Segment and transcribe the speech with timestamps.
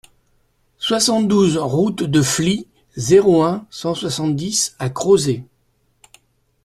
[0.79, 2.65] soixante-douze route de Flies,
[2.97, 5.43] zéro un, cent soixante-dix à Crozet